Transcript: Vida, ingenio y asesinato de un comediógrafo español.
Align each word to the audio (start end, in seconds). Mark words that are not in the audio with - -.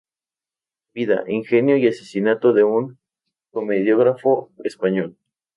Vida, 0.95 1.25
ingenio 1.27 1.77
y 1.77 1.87
asesinato 1.87 2.53
de 2.53 2.63
un 2.63 2.97
comediógrafo 3.51 4.51
español. 4.63 5.15